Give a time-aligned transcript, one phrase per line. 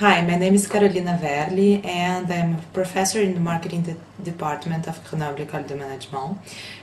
[0.00, 4.86] Hi, my name is Carolina Werle and I'm a professor in the marketing de department
[4.86, 6.38] of Grenoble École de Management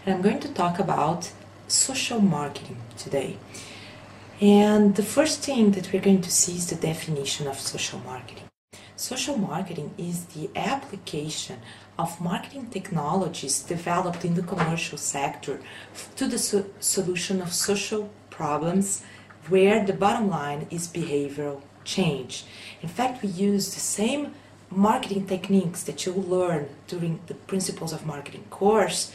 [0.05, 1.31] and I'm going to talk about
[1.65, 3.37] social marketing today.
[4.41, 8.49] And the first thing that we're going to see is the definition of social marketing.
[8.97, 11.59] Social marketing is the application
[11.97, 15.61] of marketing technologies developed in the commercial sector
[16.17, 19.03] to the so solution of social problems
[19.47, 22.45] where the bottom line is behavioral change.
[22.81, 24.33] In fact, we use the same
[24.69, 29.11] marketing techniques that you learn during the Principles of Marketing course,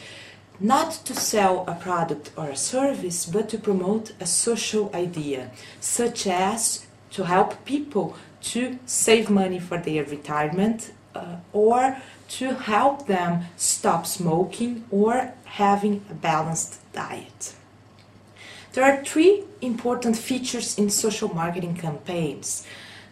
[0.59, 6.27] not to sell a product or a service, but to promote a social idea, such
[6.27, 13.43] as to help people to save money for their retirement uh, or to help them
[13.57, 17.53] stop smoking or having a balanced diet.
[18.73, 22.65] There are three important features in social marketing campaigns.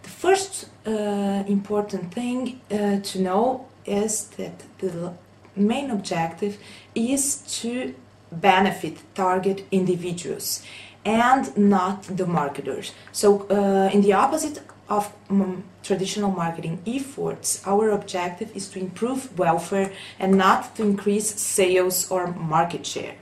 [0.03, 5.13] The first uh, important thing uh, to know is that the
[5.57, 6.57] main objective
[6.95, 7.93] is to
[8.31, 10.63] benefit target individuals
[11.03, 12.93] and not the marketers.
[13.11, 19.37] So, uh, in the opposite of um, traditional marketing efforts, our objective is to improve
[19.37, 23.15] welfare and not to increase sales or market share.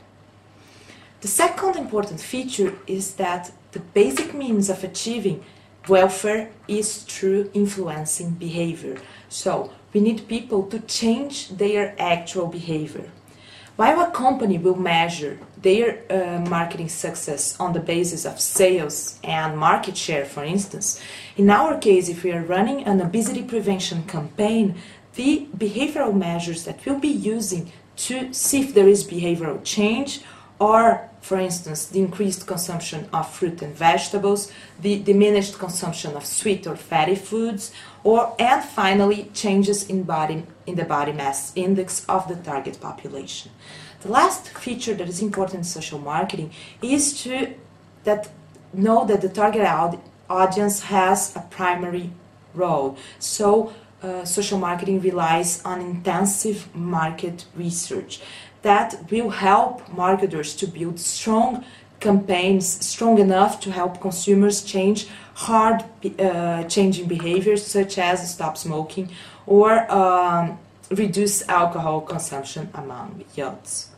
[1.22, 5.44] The second important feature is that the basic means of achieving
[5.88, 9.00] welfare is through influencing behavior.
[9.28, 13.10] So we need people to change their actual behavior.
[13.78, 19.58] While a company will measure their uh, marketing success on the basis of sales and
[19.58, 21.02] market share, for instance,
[21.36, 24.76] in our case, if we are running an obesity prevention campaign,
[25.16, 30.22] the behavioral measures that we'll be using to see if there is behavioral change
[30.60, 36.66] or for instance, the increased consumption of fruit and vegetables, the diminished consumption of sweet
[36.66, 37.72] or fatty foods,
[38.04, 43.52] or and finally changes in body in the body mass index of the target population.
[44.02, 46.52] The last feature that is important in social marketing
[46.82, 47.54] is to
[48.04, 48.30] that
[48.74, 49.68] know that the target
[50.30, 52.12] audience has a primary
[52.54, 52.98] role.
[53.20, 53.74] So
[54.04, 58.22] uh, social marketing relies on intensive market research
[58.62, 61.64] that will help marketers to build strong
[62.00, 65.84] campaigns strong enough to help consumers change hard
[66.20, 69.10] uh, changing behaviors such as stop smoking
[69.46, 70.60] or um,
[70.92, 73.90] reduce alcohol consumption among youths.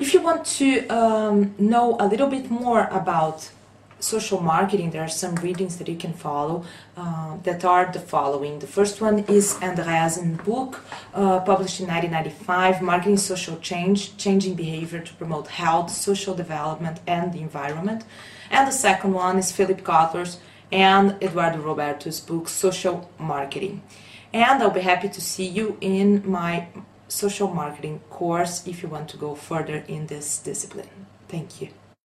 [0.00, 3.50] If you want to um, know a little bit more about
[4.02, 6.64] social marketing, there are some readings that you can follow
[6.96, 8.58] uh, that are the following.
[8.58, 10.80] The first one is Andreasen book,
[11.14, 17.32] uh, published in 1995, Marketing Social Change, Changing Behavior to Promote Health, Social Development and
[17.32, 18.04] the Environment.
[18.50, 20.38] And the second one is Philip Kotler's
[20.70, 23.82] and Eduardo Roberto's book, Social Marketing.
[24.32, 26.68] And I'll be happy to see you in my
[27.08, 30.88] social marketing course if you want to go further in this discipline.
[31.28, 31.81] Thank you.